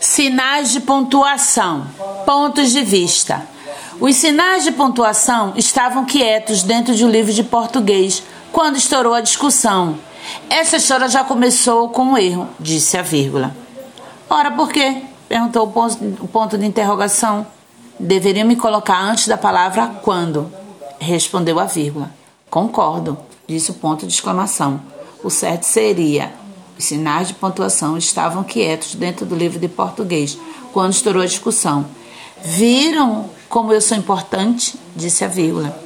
[0.00, 1.86] Sinais de pontuação.
[2.26, 3.46] Pontos de vista.
[4.00, 9.20] Os sinais de pontuação estavam quietos dentro de um livro de português quando estourou a
[9.20, 9.98] discussão.
[10.48, 13.54] Essa história já começou com um erro, disse a vírgula.
[14.28, 15.02] Ora, por quê?
[15.28, 15.72] perguntou
[16.20, 17.46] o ponto de interrogação.
[17.98, 20.52] Deveriam me colocar antes da palavra quando?
[20.98, 22.10] Respondeu a vírgula.
[22.50, 23.16] Concordo,
[23.46, 24.80] disse o ponto de exclamação.
[25.22, 26.32] O certo seria
[26.82, 30.36] os sinais de pontuação estavam quietos dentro do livro de português
[30.72, 31.86] quando estourou a discussão.
[32.42, 34.74] Viram como eu sou importante?
[34.96, 35.78] disse a vírgula.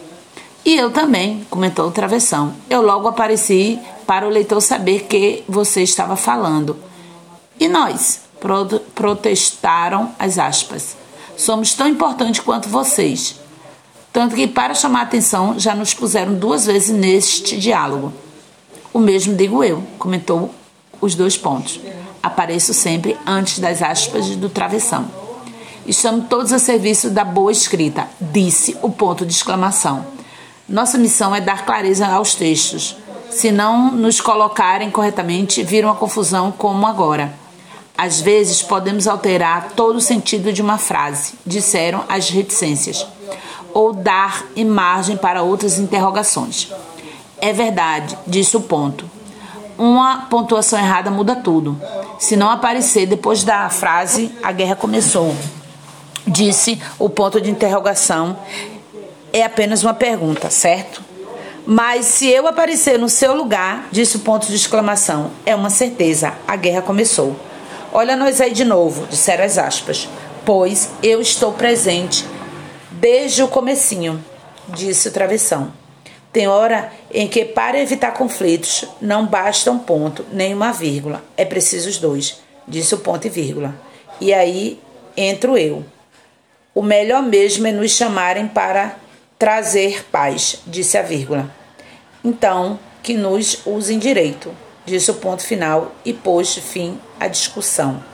[0.64, 2.54] E eu também, comentou o travessão.
[2.70, 6.76] Eu logo apareci para o leitor saber que você estava falando.
[7.60, 8.22] E nós?
[8.94, 10.96] Protestaram as aspas.
[11.36, 13.38] Somos tão importantes quanto vocês.
[14.12, 18.12] Tanto que, para chamar a atenção, já nos puseram duas vezes neste diálogo.
[18.94, 20.52] O mesmo digo eu, comentou
[21.00, 21.80] os dois pontos.
[22.22, 25.06] Apareço sempre antes das aspas do travessão.
[25.86, 30.04] Estamos todos a serviço da boa escrita, disse o ponto de exclamação.
[30.68, 32.96] Nossa missão é dar clareza aos textos.
[33.30, 37.32] Se não nos colocarem corretamente, vira uma confusão como agora.
[37.96, 43.06] Às vezes podemos alterar todo o sentido de uma frase, disseram as reticências,
[43.72, 46.72] ou dar imagem para outras interrogações.
[47.38, 49.05] É verdade, disse o ponto
[49.78, 51.80] uma pontuação errada muda tudo.
[52.18, 55.34] Se não aparecer depois da frase, a guerra começou.
[56.26, 58.36] Disse o ponto de interrogação.
[59.32, 61.02] É apenas uma pergunta, certo?
[61.66, 66.32] Mas se eu aparecer no seu lugar, disse o ponto de exclamação, é uma certeza,
[66.46, 67.34] a guerra começou.
[67.92, 70.08] Olha nós aí de novo, disseram as aspas,
[70.44, 72.24] pois eu estou presente
[72.92, 74.24] desde o comecinho,
[74.68, 75.72] disse o travessão.
[76.36, 81.46] Tem hora em que, para evitar conflitos, não basta um ponto nem uma vírgula, é
[81.46, 83.74] preciso os dois, disse o ponto e vírgula.
[84.20, 84.78] E aí
[85.16, 85.82] entro eu.
[86.74, 88.96] O melhor mesmo é nos chamarem para
[89.38, 91.50] trazer paz, disse a vírgula.
[92.22, 94.54] Então, que nos usem direito,
[94.84, 98.04] disse o ponto final e pôs fim à discussão.